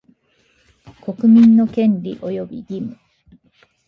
[0.99, 2.97] 国民の権利及び義務